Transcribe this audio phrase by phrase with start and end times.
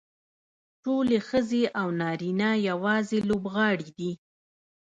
[0.83, 4.11] ټولې ښځې او نارینه یوازې لوبغاړي دي.